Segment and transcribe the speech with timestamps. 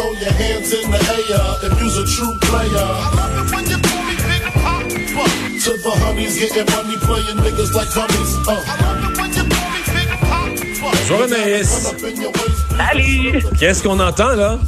[0.00, 2.70] throw your hands in the air if you's a true player.
[2.72, 4.74] I love it when you call me Big Papa.
[5.64, 8.32] To the honeys, getting money, playing niggas like dummies.
[8.48, 8.52] Uh.
[8.52, 10.40] I love it when you call me Big Papa.
[10.80, 11.94] Bonjour Anaïs.
[12.76, 13.42] Salut!
[13.58, 14.58] Qu'est-ce qu'on entend là?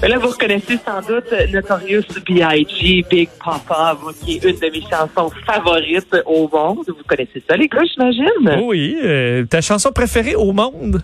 [0.00, 3.04] Là, vous reconnaissez sans doute Notorious B.I.G.
[3.10, 6.84] Big Papa, qui est une de mes chansons favorites au monde.
[6.86, 8.62] Vous connaissez ça, les gars, j'imagine?
[8.62, 11.02] Oui, euh, ta chanson préférée au monde?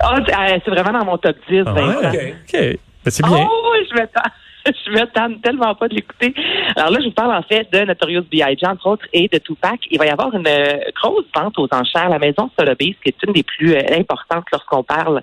[0.00, 0.16] Ah,
[0.64, 2.10] c'est vraiment dans mon top 10, Ah Vincent.
[2.10, 2.34] ouais?
[2.46, 2.60] OK.
[3.04, 3.48] Ben, c'est bien.
[3.50, 4.30] Oh, je m'attends.
[4.86, 6.34] Je m'attends tellement pas de l'écouter.
[6.76, 8.66] Alors là, je vous parle en fait de Notorious B.I.G.
[8.66, 9.80] entre autres et de Tupac.
[9.90, 12.08] Il va y avoir une euh, grosse vente aux enchères.
[12.08, 15.20] La maison Sotheby's, qui est une des plus euh, importantes lorsqu'on parle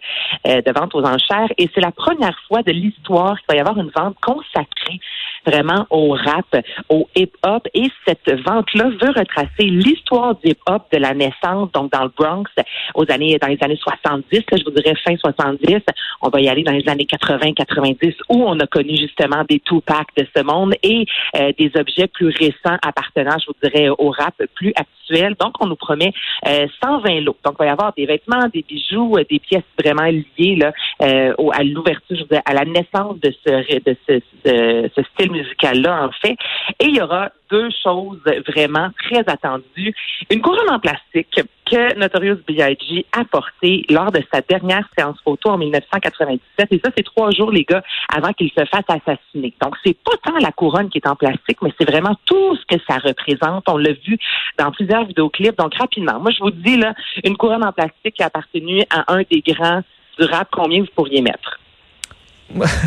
[0.48, 1.49] euh, de vente aux enchères.
[1.58, 4.99] Et c'est la première fois de l'histoire qu'il va y avoir une vente consacrée
[5.46, 6.55] vraiment au rap,
[6.90, 7.68] au hip-hop.
[7.73, 12.49] Et cette vente-là veut retracer l'histoire du hip-hop de la naissance, donc dans le Bronx,
[12.96, 15.82] aux années, dans les années 70, là, je vous dirais fin 70.
[16.21, 19.60] On va y aller dans les années 80, 90, où on a connu justement des
[19.60, 21.05] Tupac de ce monde et
[21.36, 25.36] euh, des objets plus récents appartenant, je vous dirais, au rap plus actuel.
[25.40, 26.14] Donc, on nous promet
[26.48, 27.38] euh, 120 lots.
[27.44, 30.60] Donc, il va y avoir des vêtements, des bijoux, euh, des pièces vraiment liées
[31.02, 36.38] euh, à l'ouverture, à la naissance de ce, de ce style musical-là, en fait.
[36.80, 39.93] Et il y aura deux choses vraiment très attendues.
[40.29, 43.05] Une couronne en plastique que Notorious B.I.G.
[43.12, 46.68] a portée lors de sa dernière séance photo en 1997.
[46.71, 49.54] Et ça, c'est trois jours, les gars, avant qu'il se fasse assassiner.
[49.62, 52.76] Donc, c'est pas tant la couronne qui est en plastique, mais c'est vraiment tout ce
[52.76, 53.68] que ça représente.
[53.68, 54.18] On l'a vu
[54.57, 55.57] dans plusieurs vidéoclips.
[55.57, 56.93] Donc, rapidement, moi, je vous dis, là,
[57.24, 59.82] une couronne en plastique qui a appartenu à un des grands
[60.20, 61.59] du rap, combien vous pourriez mettre?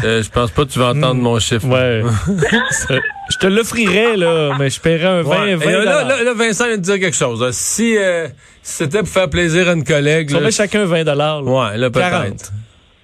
[0.05, 1.67] Euh, je pense pas que tu vas entendre mon chiffre.
[1.67, 2.03] Ouais.
[3.31, 5.55] Je te l'offrirais, là, mais je paierais un 20, Ouais.
[5.57, 7.43] 20 Et là, là, Vincent vient de dire quelque chose.
[7.43, 7.51] là.
[7.53, 8.27] Si, euh,
[8.63, 11.41] si c'était pour faire plaisir à une collègue, on là, met chacun 20 là.
[11.43, 12.23] ouais, là, 40.
[12.23, 12.53] peut-être.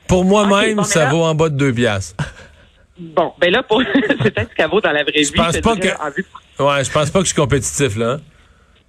[0.09, 2.17] Pour moi-même, bon, ça vaut en bas de deux piastres.
[2.99, 3.83] Bon, ben là, pour...
[3.95, 5.33] c'est peut-être ce qu'elle vaut dans la vraie vie.
[5.33, 8.19] pense pas que- Ouais, je pense pas que je suis compétitif, là.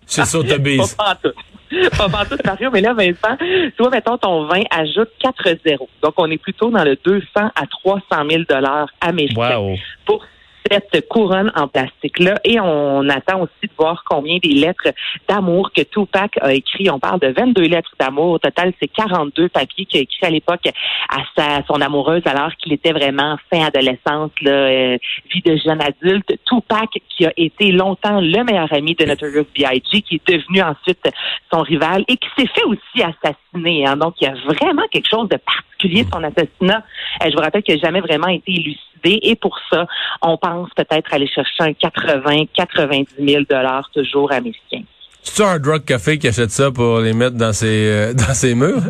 [0.05, 0.93] C'est sur Sotheby's.
[0.93, 1.35] Pas pantoute.
[1.97, 5.89] Pas pantoute, Mario, mais là, Vincent, tu vois, mettons, ton vin ajoute 4 zéros.
[6.01, 9.75] Donc, on est plutôt dans le 200 à 300 000 dollars américains Wow.
[10.05, 10.25] pour
[10.71, 12.35] cette couronne en plastique-là.
[12.43, 14.87] Et on attend aussi de voir combien des lettres
[15.27, 16.89] d'amour que Tupac a écrit.
[16.89, 18.31] On parle de 22 lettres d'amour.
[18.31, 20.67] Au total, c'est 42 papiers qu'il a écrit à l'époque
[21.09, 24.97] à sa, son amoureuse alors qu'il était vraiment fin adolescence, là, euh,
[25.31, 26.33] vie de jeune adulte.
[26.45, 31.07] Tupac, qui a été longtemps le meilleur ami de Notorious B.I.G., qui est devenu ensuite
[31.51, 33.85] son rival et qui s'est fait aussi assassiner.
[33.85, 33.97] hein.
[33.97, 36.83] Donc, il y a vraiment quelque chose de particulier de son assassinat.
[37.23, 39.85] Euh, je vous rappelle qu'il n'a jamais vraiment été élucidé et pour ça,
[40.21, 44.83] on pense peut-être aller chercher un 80, 90 000 dollars toujours américains.
[45.21, 48.55] C'est Hard Rock Café qui achète ça pour les mettre dans ses, euh, dans ses
[48.55, 48.83] murs?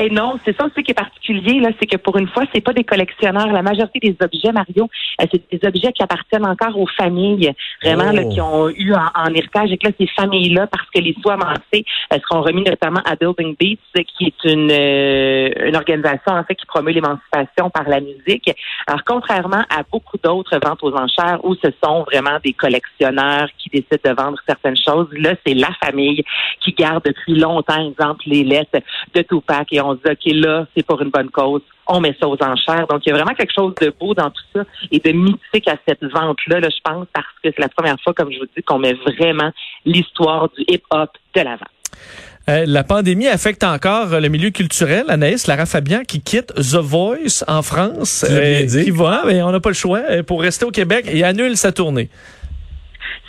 [0.00, 2.60] Eh non, c'est ça aussi qui est particulier, là, c'est que pour une fois, c'est
[2.60, 3.46] pas des collectionneurs.
[3.52, 4.88] La majorité des objets, Mario,
[5.20, 8.28] euh, c'est des objets qui appartiennent encore aux familles, vraiment, là, Oh.
[8.28, 9.70] qui ont eu en, en héritage.
[9.72, 13.14] Et que là, ces familles-là, parce que les sous avancés euh, seront remis notamment à
[13.16, 18.00] Building Beats, qui est une, euh, une organisation, en fait, qui promeut l'émancipation par la
[18.00, 18.50] musique.
[18.86, 23.68] Alors, contrairement à beaucoup d'autres ventes aux enchères où ce sont vraiment des collectionneurs qui
[23.70, 26.24] décident de vendre certaines choses, là, c'est la famille
[26.60, 28.80] qui garde depuis longtemps, exemple, les lettres
[29.14, 31.62] de Tupac et on se dit, OK, là, c'est pour une bonne cause.
[31.86, 32.86] On met ça aux enchères.
[32.88, 35.68] Donc, il y a vraiment quelque chose de beau dans tout ça et de mythique
[35.68, 38.46] à cette vente-là, là, je pense, parce que c'est la première fois, comme je vous
[38.56, 39.50] dis, qu'on met vraiment
[39.84, 41.66] l'histoire du hip-hop de l'avant.
[42.48, 45.04] Euh, la pandémie affecte encore euh, le milieu culturel.
[45.08, 48.84] Anaïs, Lara Fabian qui quitte The Voice en France, Tu l'as bien dit.
[48.84, 51.56] qui va, mais on n'a pas le choix, euh, pour rester au Québec et annule
[51.56, 52.08] sa tournée.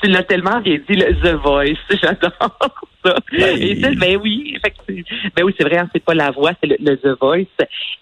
[0.04, 1.78] Tu l'as tellement bien dit, le The Voice.
[2.02, 3.16] J'adore ça.
[3.58, 5.04] Et ça, ben oui, effectivement.
[5.36, 7.46] Ben oui, c'est vrai, hein, c'est pas la voix, c'est le, le The Voice.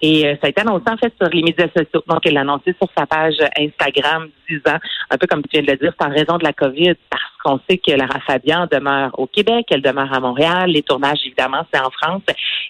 [0.01, 2.03] Et euh, ça a été annoncé en fait sur les médias sociaux.
[2.07, 4.78] Donc, elle l'a annoncé sur sa page Instagram, disant,
[5.09, 7.23] un peu comme tu viens de le dire, c'est en raison de la COVID, parce
[7.44, 11.66] qu'on sait que Lara Fabian demeure au Québec, elle demeure à Montréal, les tournages, évidemment,
[11.72, 12.23] c'est en France.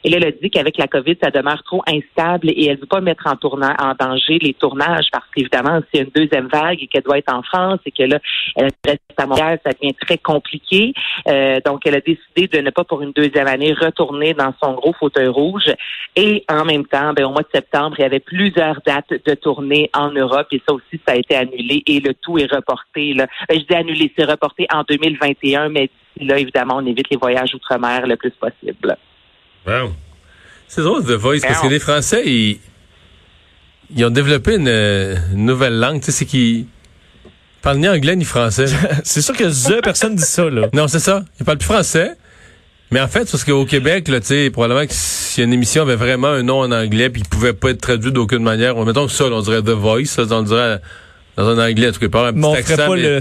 [0.04, 2.82] Et là, elle a dit qu'avec la COVID, ça demeure trop instable et elle ne
[2.82, 6.12] veut pas mettre en, tourna- en danger les tournages parce qu'évidemment, s'il y a une
[6.24, 8.20] deuxième vague et qu'elle doit être en France et que là,
[8.56, 10.94] elle reste à Montréal, ça devient très compliqué.
[11.28, 14.74] Euh, donc, elle a décidé de ne pas pour une deuxième année retourner dans son
[14.74, 15.72] gros fauteuil rouge.
[16.16, 19.34] Et en même temps, ben, au mois de septembre, il y avait plusieurs dates de
[19.36, 23.14] tournée en Europe et ça aussi, ça a été annulé et le tout est reporté.
[23.14, 23.28] Là.
[23.50, 25.90] Ben, je dis annulé, c'est reporté en 2021, mais
[26.20, 28.98] là, évidemment, on évite les voyages outre-mer le plus possible.
[29.66, 29.92] Wow.
[30.68, 32.60] C'est drôle, The Voice, parce que les Français, ils,
[33.96, 36.00] ils ont développé une, euh, une nouvelle langue.
[36.00, 36.66] Tu sais, c'est qu'ils
[37.66, 38.68] parlent ni anglais ni français.
[39.04, 40.70] C'est sûr que The, personne dit ça, là.
[40.72, 41.26] non, c'est ça.
[41.40, 42.12] Ils parlent plus français,
[42.92, 45.96] Mais en fait, parce qu'au Québec, là, tu sais, probablement que si une émission avait
[45.96, 49.12] vraiment un nom en anglais puis il pouvait pas être traduit d'aucune manière, mettons que
[49.12, 50.80] ça, là, on dirait The Voice, là, on dirait
[51.36, 53.20] dans un anglais, en tout cas, pas un petit accent, ferait pas mais- le...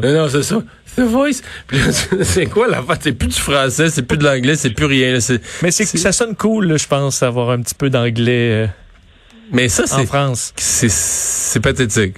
[0.14, 0.62] Non, non, c'est ça.
[0.96, 1.42] The Voice.
[2.22, 2.98] C'est quoi la fait?
[3.02, 5.18] C'est plus du français, c'est plus de l'anglais, c'est plus rien.
[5.62, 8.66] Mais c'est ça sonne cool, là, je pense, d'avoir un petit peu d'anglais euh,
[9.50, 10.52] Mais ça, en c'est, France.
[10.56, 12.16] c'est, c'est pathétique.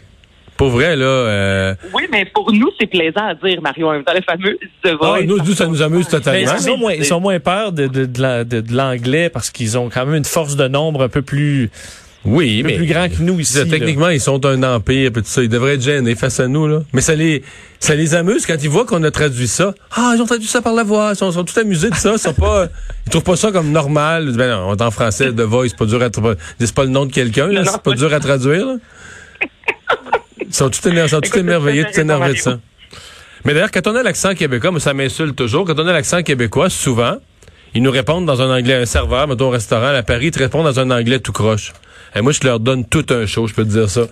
[0.57, 4.05] Pour vrai, là, euh, Oui, mais pour nous, c'est plaisant à dire, Mario, en même
[4.05, 6.53] temps, le fameux The ah, nous, nous, ça nous amuse Mais totalement.
[6.61, 9.77] ils, ont moins, ils moins peur de, de, de la- de- de l'anglais parce qu'ils
[9.77, 11.71] ont quand même une force de nombre un peu plus,
[12.25, 12.77] Oui, un peu mais.
[12.77, 13.55] plus grand que nous ici.
[13.55, 13.71] Ça, là.
[13.71, 15.43] techniquement, ils sont un empire, puis tout ça.
[15.43, 16.83] Ils devraient être gênés face à nous, là.
[16.93, 17.43] Mais ça les,
[17.81, 19.75] ça les amuse quand ils voient qu'on a traduit ça.
[19.91, 21.11] Ah, ils ont traduit ça par la voix.
[21.15, 22.13] Ils sont, sont tout amusés de ça.
[22.13, 22.69] Ils sont pas,
[23.07, 24.31] ils trouvent pas ça comme normal.
[24.37, 26.37] Ben non, on est en français, de voix, c'est pas dur à traduire.
[26.61, 27.65] C'est pas le nom de quelqu'un, là.
[27.65, 28.77] C'est pas dur à traduire, là.
[30.55, 32.59] Ils sont tout, émerveillés, tout énervés de ça, ça.
[33.45, 35.65] Mais d'ailleurs, quand on a l'accent québécois, moi, ça m'insulte toujours.
[35.65, 37.17] Quand on a l'accent québécois, souvent,
[37.75, 40.39] ils nous répondent dans un anglais, un serveur, mettons au restaurant à Paris, ils te
[40.39, 41.73] répondent dans un anglais tout croche.
[42.17, 44.03] Et moi, je leur donne tout un show, je peux te dire ça.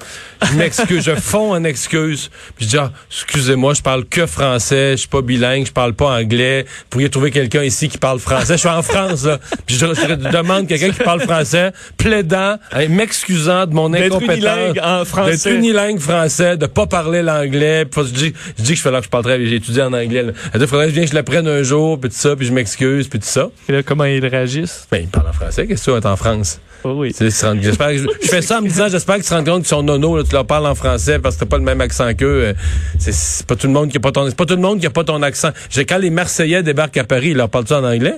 [0.51, 2.31] Je m'excuse, je fonds en excuses.
[2.57, 5.95] Puis je dis, ah, excusez-moi, je parle que français, je suis pas bilingue, je parle
[5.95, 6.65] pas anglais.
[6.67, 8.55] Vous pourriez trouver quelqu'un ici qui parle français.
[8.55, 9.39] Je suis en France, là.
[9.67, 14.79] Puis je, je demande quelqu'un qui parle français, plaidant, hein, m'excusant de mon D'être incompétence.
[14.83, 15.55] en D'être français.
[15.55, 17.85] unilingue français, de pas parler l'anglais.
[17.85, 19.57] Puis je dis, je dis que je fais là que je parle très bien, j'ai
[19.57, 20.23] étudié en anglais.
[20.25, 20.33] là.
[20.53, 22.53] Elle dit, faudrait que je vienne, je l'apprenne un jour, puis tout ça, puis je
[22.53, 23.49] m'excuse, puis tout ça.
[23.69, 24.87] Et là, comment ils réagissent?
[24.91, 26.59] Ben, il parle en français, qu'est-ce que tu vas être en France?
[26.85, 27.13] Oh oui.
[27.15, 29.59] Tu j'espère que je, je fais ça en me disant, j'espère qu'ils se rendent compte
[29.61, 31.81] qu'ils sont nono, là, tu leur parles en français parce que t'as pas le même
[31.81, 32.27] accent qu'eux.
[32.47, 32.55] euh,
[32.99, 34.81] C'est, c'est pas tout le monde qui a pas ton, c'est pas tout le monde
[34.81, 35.51] qui a pas ton accent.
[35.71, 38.17] J'ai, quand les Marseillais débarquent à Paris, ils leur parlent-tu en anglais?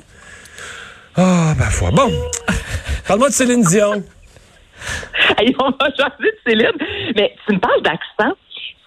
[1.16, 1.90] Ah, ma foi.
[1.90, 2.10] Bon.
[3.06, 4.02] Parle-moi de Céline Dion.
[5.38, 7.12] Hey, on va changer de Céline.
[7.16, 8.34] Mais tu me parles d'accent.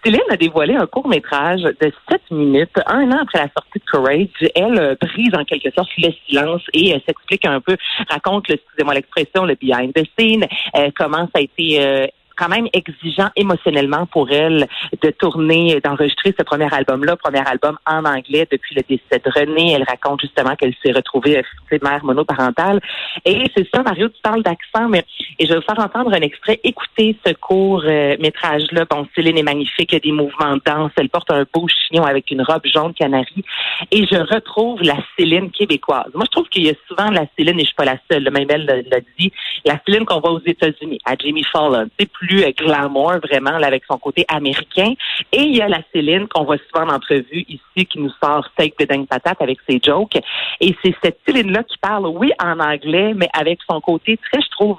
[0.07, 3.91] Céline a dévoilé un court métrage de 7 minutes, un an après la sortie de
[3.91, 4.49] Courage.
[4.55, 7.75] Elle euh, brise en quelque sorte le silence et euh, s'explique un peu,
[8.07, 10.45] raconte, excusez-moi l'expression, le behind the scene,
[10.77, 14.67] euh, comment ça a été quand même exigeant émotionnellement pour elle
[15.01, 19.73] de tourner, d'enregistrer ce premier album-là, premier album en anglais depuis le décès de René.
[19.73, 21.41] Elle raconte justement qu'elle s'est retrouvée
[21.81, 22.79] mère monoparentale.
[23.25, 25.03] Et c'est ça, Mario, tu parles d'accent, mais
[25.39, 26.59] et je vais vous faire entendre un extrait.
[26.63, 28.85] Écoutez ce court euh, métrage-là.
[28.89, 30.91] Bon, Céline est magnifique, il y a des mouvements de danse.
[30.97, 33.43] Elle porte un beau chignon avec une robe jaune canari.
[33.91, 36.09] Et je retrouve la Céline québécoise.
[36.13, 38.29] Moi, je trouve qu'il y a souvent la Céline, et je suis pas la seule,
[38.31, 39.31] même elle l'a- dit,
[39.65, 41.87] la Céline qu'on voit aux États-Unis, à Jamie Fallon.
[41.99, 44.93] C'est plus euh, glamour, vraiment, là, avec son côté américain.
[45.31, 48.47] Et il y a la Céline qu'on voit souvent en entrevue ici, qui nous sort
[48.53, 50.17] steak de dingue patate avec ses jokes.
[50.59, 54.49] Et c'est cette Céline-là qui parle, oui, en anglais, mais avec son côté très, je
[54.49, 54.77] trouve,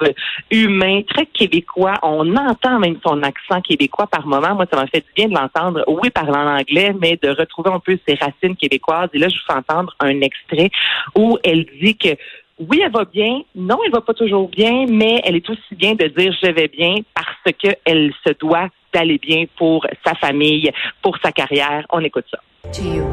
[0.50, 1.94] humain, très québécois.
[2.02, 4.54] On entend même son accent québécois par moment.
[4.54, 7.70] Moi, ça m'a fait du bien de l'entendre, oui, parler en anglais, mais de retrouver
[7.70, 9.10] un peu ses racines québécoises.
[9.14, 10.70] Et là, je vous fais entendre un extrait
[11.14, 12.16] où elle dit que
[12.58, 13.42] oui, elle va bien.
[13.54, 16.68] Non, elle va pas toujours bien, mais elle est aussi bien de dire je vais
[16.68, 20.70] bien parce qu'elle se doit d'aller bien pour sa famille,
[21.02, 21.86] pour sa carrière.
[21.90, 22.38] On écoute ça.
[22.72, 23.04] to you.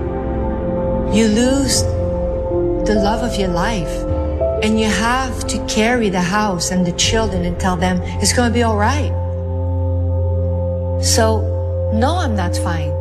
[1.14, 1.84] You lose
[2.86, 3.92] the love of your life
[4.64, 8.50] and you have to carry the house and the children and tell them it's going
[8.50, 9.12] to be all right.
[11.02, 11.42] So,
[11.94, 12.92] no, I'm not fine.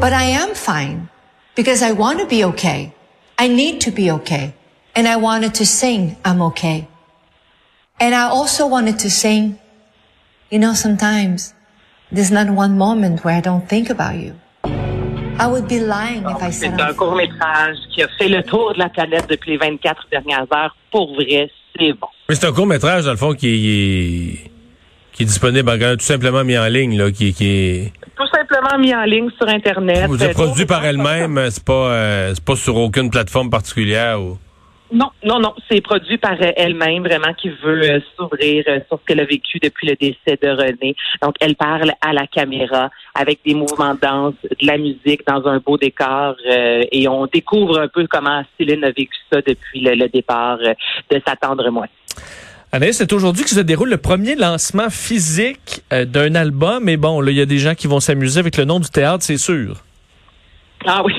[0.00, 1.08] But I am fine
[1.54, 2.92] because I want to be okay.
[3.38, 4.54] I need to be okay.
[4.94, 6.86] And I wanted to sing, I'm okay.
[8.00, 9.58] And I also wanted to sing,
[10.50, 11.52] you know, sometimes
[12.10, 14.34] there's not one moment where I don't think about you.
[15.38, 18.28] I would be lying if I C'est said un I'm court métrage qui a fait
[18.28, 20.74] le tour de la planète depuis les 24 dernières heures.
[20.90, 22.06] Pour vrai, c'est bon.
[22.30, 24.50] Mais c'est un court métrage, dans le fond, qui est,
[25.12, 27.92] qui est disponible, en- tout simplement mis en ligne, là, qui, qui est,
[28.48, 30.06] simplement mis en ligne sur Internet.
[30.08, 34.20] vous êtes Euh, produit par elle-même, c'est pas, euh, c'est pas sur aucune plateforme particulière
[34.20, 34.38] ou?
[34.92, 35.52] Non, non, non.
[35.68, 39.24] C'est produit par euh, elle-même, vraiment, qui veut euh, s'ouvrir euh, sur ce qu'elle a
[39.24, 40.94] vécu depuis le décès de René.
[41.22, 45.44] Donc, elle parle à la caméra avec des mouvements de danse, de la musique dans
[45.48, 46.36] un beau décor.
[46.48, 50.58] euh, et on découvre un peu comment Céline a vécu ça depuis le, le départ
[50.62, 50.72] euh,
[51.10, 51.92] de sa tendre moitié.
[52.72, 56.84] Anaïs, c'est aujourd'hui que se déroule le premier lancement physique euh, d'un album.
[56.84, 58.90] Mais bon, là, il y a des gens qui vont s'amuser avec le nom du
[58.90, 59.82] théâtre, c'est sûr.
[60.84, 61.14] Ah oui.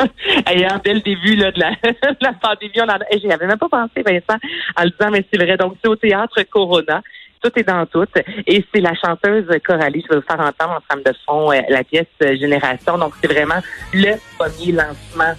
[0.46, 4.02] Ayant dès le début là, de, la, pandémie, on en j'y avais même pas pensé,
[4.04, 4.38] Vincent,
[4.76, 5.56] en le disant, mais c'est vrai.
[5.56, 7.00] Donc, c'est au théâtre Corona.
[7.42, 8.04] Tout est dans tout.
[8.48, 10.04] Et c'est la chanteuse Coralie.
[10.04, 12.98] Je vais vous faire entendre en trame de fond euh, la pièce Génération.
[12.98, 13.60] Donc, c'est vraiment
[13.94, 15.34] le premier lancement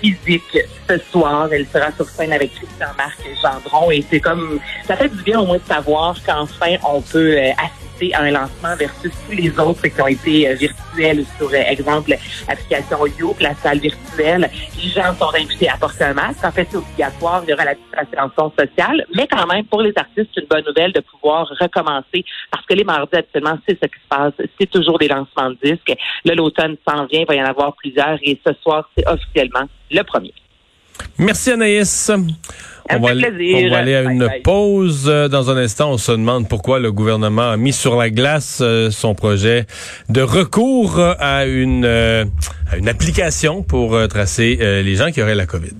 [0.00, 1.48] physique ce soir.
[1.52, 3.90] Elle sera sur scène avec Christian Marc Gendron.
[3.90, 7.50] Et c'est comme, ça fait du bien au moins de savoir qu'enfin, on peut euh,
[8.14, 12.14] un lancement versus tous les autres qui ont été euh, virtuels sur, euh, exemple,
[12.48, 14.50] l'application Youk, la salle virtuelle.
[14.82, 16.44] Les gens sont invités à porter un masque.
[16.44, 17.42] En fait, c'est obligatoire.
[17.44, 19.06] Il y aura la distanciation sociale.
[19.14, 22.74] Mais quand même, pour les artistes, c'est une bonne nouvelle de pouvoir recommencer parce que
[22.74, 24.32] les mardis, actuellement, c'est ce qui se passe.
[24.58, 25.92] C'est toujours des lancements de disques.
[26.24, 27.20] Là, l'automne s'en vient.
[27.20, 28.18] Il va y en avoir plusieurs.
[28.22, 30.32] Et ce soir, c'est officiellement le premier.
[31.18, 32.10] Merci Anaïs.
[32.92, 34.40] On va, aller- on va aller à Bye une bye.
[34.42, 35.04] pause.
[35.06, 38.58] Euh, Dans un instant, on se demande pourquoi le gouvernement a mis sur la glace
[38.62, 39.66] euh, son projet
[40.08, 42.24] de recours à une, euh,
[42.70, 45.76] à une application pour tracer les gens qui auraient la COVID.